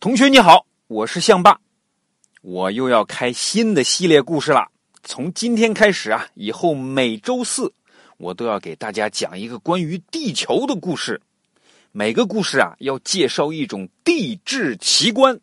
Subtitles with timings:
[0.00, 1.58] 同学你好，我是象爸，
[2.40, 4.70] 我又要开新的系列故事了。
[5.02, 7.72] 从今天开始啊，以后每周四
[8.16, 11.20] 我都要给大家讲一个关于地球的故事。
[11.90, 15.36] 每个故事啊，要介绍一种地质奇观，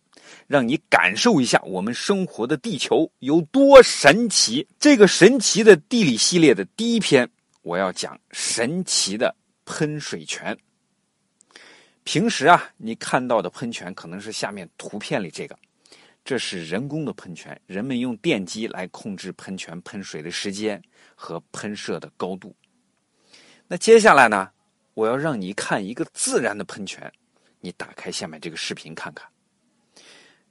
[0.48, 4.66] 让你感受一下我们生活的地球有多神奇。
[4.80, 7.30] 这个神奇的地理系列的第一篇，
[7.62, 9.36] 我要讲神奇的
[9.66, 10.58] 喷水泉。
[12.06, 15.58] 平时啊，你看到的喷泉可能是下面图片里这个，
[16.24, 20.82] 这是人工的喷泉，人们用电机来控制喷泉喷水的时间
[21.16, 22.56] 和喷射的高度。
[23.68, 24.52] 那接下来呢，
[24.94, 27.12] 我要让你看一个自然的喷泉，
[27.60, 29.28] 你打开下面这个视频看看。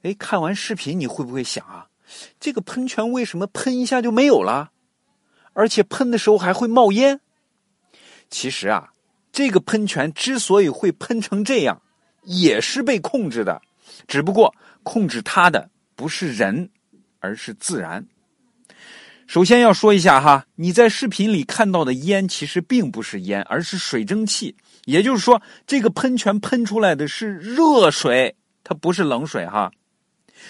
[0.01, 1.87] 哎，看完视频你会不会想啊，
[2.37, 4.73] 这个喷泉为什么喷一下就没有了，
[5.53, 7.21] 而且喷的时候还会冒烟？
[8.29, 8.91] 其实啊。
[9.35, 11.81] 这个喷泉之所以会喷成这样，
[12.23, 13.61] 也是被控制的，
[14.07, 16.69] 只不过控制它的不是人，
[17.19, 18.07] 而是自然。
[19.27, 24.55] 首先要说一下哈，你在视频里看到的烟其实并不是烟，而是水蒸气。
[24.85, 29.69] 也就是说，这个喷泉喷出来的是热水，它不是冷水哈。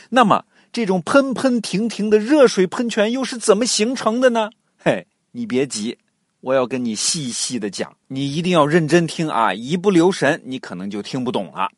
[0.09, 4.51] 那么，这种喷喷停停的热水喷泉又是怎么形成的呢？
[4.77, 5.97] 嘿，你别急。
[6.45, 9.51] 我要跟你细细的讲，你一定要认真听啊！
[9.51, 11.71] 一不留神，你可能就听不懂了。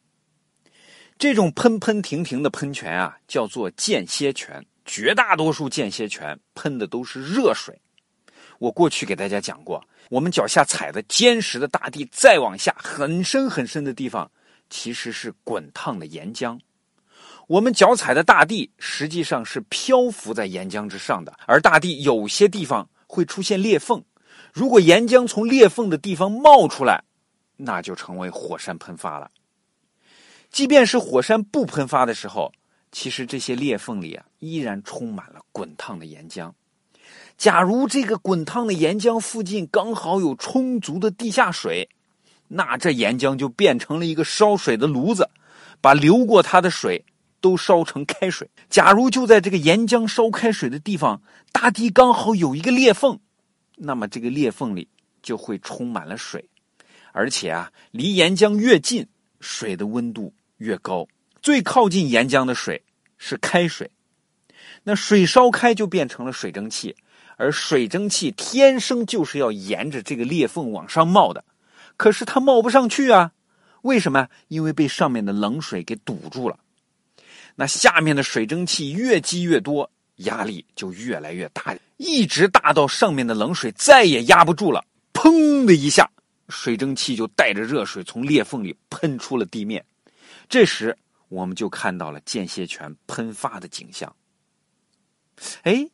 [1.17, 4.65] 这种喷喷停停的喷泉啊，叫做间歇泉。
[4.83, 7.79] 绝大多数间歇泉喷的都是热水。
[8.59, 14.29] 我过去给大家讲过，我们脚下踩的坚实的大地，再往下很深很深的地方，
[14.69, 16.59] 其实是滚烫的岩浆。
[17.47, 24.03] 我们脚踩的大地实际上是漂浮在岩浆之上的，而大地有些地方会出现裂缝。
[24.57, 27.03] 如果岩浆从裂缝的地方冒出来，
[27.57, 29.29] 那就成为火山喷发了。
[30.49, 32.51] 即便是火山不喷发的时候，
[32.91, 36.51] 其实这些裂缝里啊依然充满了滚烫的岩浆。
[37.37, 41.87] 假如这个滚烫的岩浆附近刚好有充足的地下水，
[42.47, 45.29] 那这岩浆就变成了一个烧水的炉子，
[45.79, 47.05] 把流过它的水
[47.39, 48.49] 都烧成开水。
[48.71, 53.19] 假如就在这个岩浆烧开水的地方，大地刚好有一个裂缝。
[53.79, 54.87] 那么这个裂缝里
[55.21, 56.49] 就会充满了水，
[57.11, 59.07] 而且啊，离岩浆越近，
[59.39, 61.07] 水的温度越高。
[61.41, 62.83] 最靠近岩浆的水
[63.19, 63.89] 是开水，
[64.83, 66.95] 那水烧开就变成了水蒸气，
[67.37, 71.45] 而水蒸气天生就是要沿着这个裂缝往上冒的，
[71.95, 73.31] 可是它冒不上去啊？
[73.83, 74.27] 为什么？
[74.47, 76.59] 因为被上面的冷水给堵住了。
[77.55, 79.91] 那下面的水蒸气越积越多。
[80.17, 84.83] 压力就越来越大，一直大到上面的冷水再也压不住了，
[85.13, 86.09] 砰的一下，
[86.49, 89.85] 水蒸气就带着热水从裂缝里喷出了地面。
[90.49, 90.97] 这时，
[91.29, 94.15] 我们就看到了间歇泉喷发的景象。
[95.63, 95.87] 哎，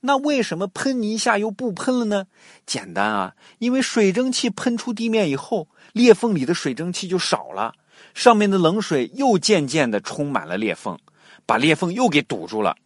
[0.00, 2.26] 那为什么喷一下又不喷了呢？
[2.66, 7.74] 简单啊，因为水蒸气喷出地面以后，裂缝里的水蒸气就少了，
[8.12, 10.98] 上面的冷水又渐渐的充满了裂缝，
[11.46, 12.76] 把裂缝又给堵住了。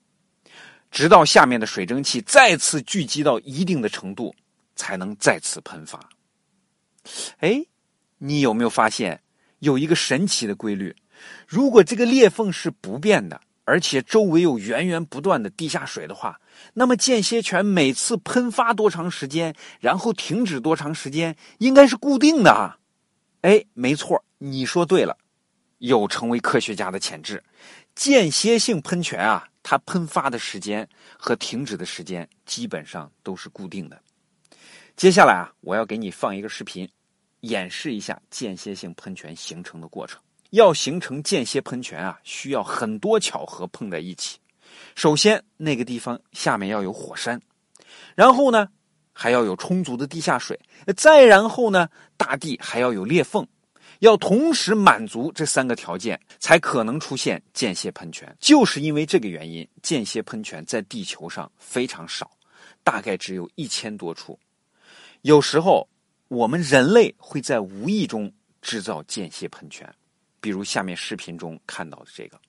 [0.91, 4.35] 直到下面的水蒸气再次聚集到一定的程度，
[4.75, 6.01] 才能再次喷发。
[7.39, 7.65] 哎，
[8.19, 9.23] 你有没有发现
[9.59, 10.95] 有一个神奇的规律？
[11.47, 16.41] 如果这个裂缝是不变的，而且周围有源源不断的地下水的话，
[16.75, 22.79] 那么间歇泉每次喷发多长时间，然后停止多长时间，应该是固定的啊？
[23.43, 25.19] 哎，没错，你说对了，
[25.79, 27.45] 有成为科学家的潜质。
[27.95, 29.49] 间歇性喷泉啊。
[29.71, 34.01] 它喷发的时间和停止的时间基本上都是固定的。
[34.97, 36.89] 接下来啊，我要给你放一个视频，
[37.41, 40.19] 演示一下间歇性喷泉形成的过程。
[40.53, 44.39] 要形成间歇喷泉啊，需要很多巧合碰在一起。
[44.95, 47.39] 首先，那个地方下面要有火山，
[48.15, 48.69] 然后呢，
[49.13, 50.59] 还要有充足的地下水，
[50.97, 53.47] 再然后呢，大地还要有裂缝。
[54.01, 58.37] 要同时满足这三个条件，才可能出现间歇喷泉。
[58.39, 62.31] 就是因为这个原因，间歇喷泉在地球上非常少，
[62.85, 64.39] 大概只有一千多处。
[65.23, 65.89] 有时候，
[66.29, 69.93] 我们人类会在无意中制造间歇喷泉，
[70.41, 72.41] 比如下面视频中看到的这个。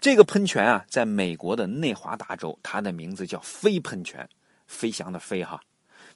[0.00, 4.26] 这个喷泉啊，在美国的内华达州，它的名字叫飞喷泉，
[4.66, 5.60] 飞翔的飞哈，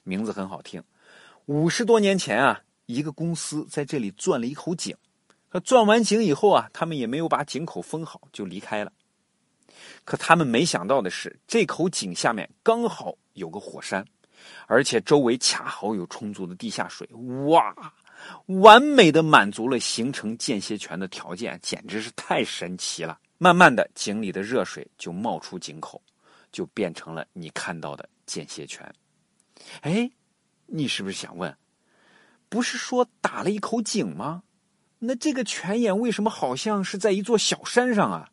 [0.03, 0.83] 名字很好听。
[1.45, 2.63] 五十多年前啊。
[2.85, 4.95] 一个公司在这里钻了一口井，
[5.49, 8.91] 可钻完井以后啊，他们也没有把井口封好，就离开了。
[10.03, 14.05] 可他们没想到的是，这口井下面刚好有个火山，
[14.67, 17.07] 而且周围恰好有充足的地下水。
[17.47, 17.75] 哇！
[18.45, 23.19] 完美的满足了形成间歇泉的条件，简直是太神奇了。
[23.37, 26.01] 慢慢的，井里的热水就冒出井口，
[26.51, 28.89] 就变成了你看到的间歇泉。
[29.81, 30.09] 哎，
[30.65, 31.55] 你是不是想问，
[32.49, 34.43] 不是说打了一口井吗？
[34.99, 38.29] 那这个泉眼为什么好像是在一座小山上啊？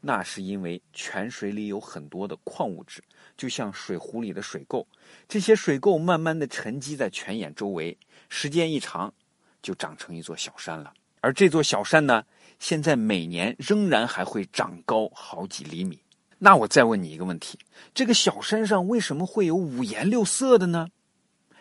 [0.00, 3.02] 那是因为泉水里有很多的矿物质，
[3.36, 4.86] 就像水壶里的水垢，
[5.26, 7.98] 这些水垢慢慢的沉积在泉眼周围，
[8.28, 9.12] 时间一长，
[9.60, 10.92] 就长成一座小山了。
[11.20, 12.24] 而这座小山呢，
[12.60, 16.00] 现在每年仍然还会长高好几厘米。
[16.38, 17.58] 那我再问你一个问题：
[17.92, 20.88] 这个小山上为什么会有五颜六色的呢？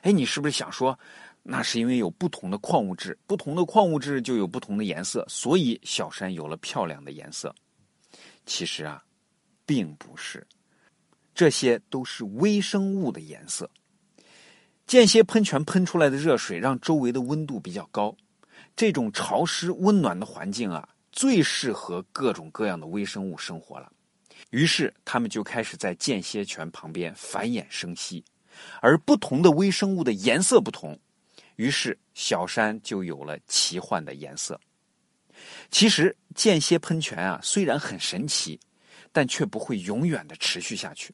[0.02, 1.00] 哎，你是不是想说，
[1.50, 7.56] 那是因为有不同的矿物质，不同的矿物质就有不同的颜色，所以小山有了漂亮的颜色？
[8.46, 9.02] 其实啊，
[9.66, 10.46] 并不是，
[11.34, 13.70] 这些都是微生物的颜色。
[14.86, 18.14] 间歇喷泉喷出来的热水让周围的温度比较高，
[18.76, 23.90] 这种潮湿温暖的环境啊，最适合各种各样的微生物生活了。
[24.50, 28.26] 于是，它们就开始在间歇泉旁边繁衍生息，
[28.82, 31.00] 而不同的微生物的颜色不同，
[31.58, 34.60] 于是小山就有了奇幻的颜色。
[35.70, 38.60] 其实间歇喷泉啊，虽然很神奇，
[39.12, 41.14] 但却不会永远的持续下去。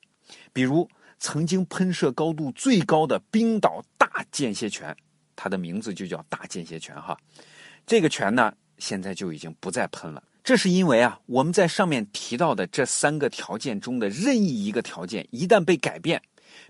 [0.54, 0.88] 比如
[1.20, 4.96] 曾经喷射高度最高的冰岛大间歇泉，
[5.36, 7.18] 它的名字就叫大间歇泉哈。
[7.86, 10.24] 这个泉呢，现在就已经不再喷了。
[10.44, 16.22] 这是因为啊，我们在上面提到的这三个条件中的任意一个条件一旦被改变，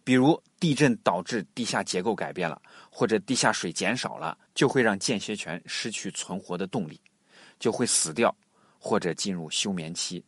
[0.03, 6.99] 比如地震导致地下结构改变了，或者地下水减少了，就会让间歇泉失去存活的动力。
[7.59, 8.35] 就会死掉，
[8.77, 10.21] 或者进入休眠期，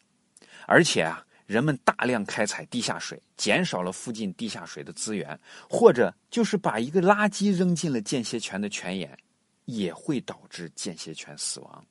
[0.68, 5.38] 而且啊，人们大量开采地下水，减少了附近地下水的资源，
[5.69, 9.18] 或者就是把一个垃圾扔进了间歇泉的泉眼，
[9.66, 11.86] 也会导致间歇泉死亡。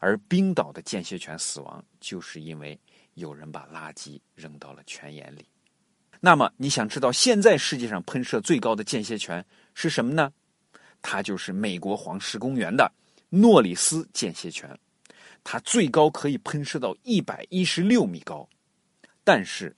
[0.00, 2.76] 而冰岛的间歇泉死亡，就是因为
[3.12, 5.46] 有人把垃圾扔到了泉眼里。
[6.24, 9.44] 那么，你想知道现在世界上喷射最高的间歇泉
[9.74, 10.32] 是什么呢？
[11.02, 12.90] 它就是美国黄石公园的。
[13.28, 14.66] 诺里斯间歇泉，
[15.44, 18.48] 它最高可以喷射到一百一十六米高，
[19.22, 19.76] 但是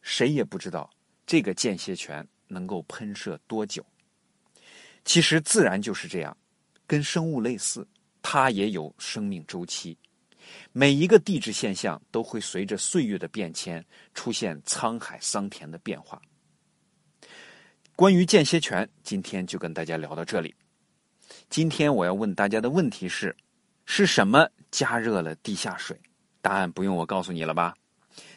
[0.00, 0.88] 谁也不知道
[1.26, 3.84] 这个间歇泉能够喷射多久。
[5.04, 6.34] 其实自然就是这样，
[6.86, 7.86] 跟生物类似，
[8.22, 9.98] 它也有生命周期。
[10.72, 16.20] 每一个地质现象都会随着岁月的变迁出现沧海桑田的变化。
[17.96, 20.54] 关于间歇泉，今天就跟大家聊到这里。
[21.48, 23.34] 今天我要问大家的问题是：
[23.86, 25.98] 是什么加热了地下水？
[26.40, 27.74] 答案不用我告诉你了吧？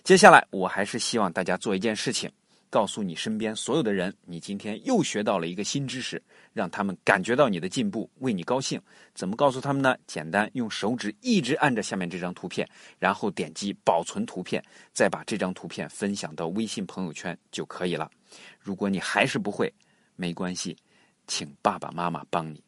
[0.03, 2.31] 接下来我还是希望大家做一件事情，
[2.77, 6.21] 告诉你身边所有的人，你今天又学到了一个新知识，
[6.53, 8.79] 让他们感觉到你的进步，为你高兴。
[9.15, 9.97] 怎么告诉他们呢？
[10.05, 12.69] 简单，用手指一直按着下面这张图片，
[12.99, 14.63] 然后点击保存图片，
[14.93, 18.11] 再把这张图片分享到微信朋友圈就可以了。
[18.59, 19.73] 如果你还是不会，
[20.15, 20.77] 没关系，
[21.25, 22.61] 请爸爸妈妈帮你。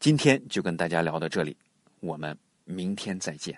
[0.00, 1.56] 今天就跟大家聊到这里，
[2.00, 3.56] 我们明天再见。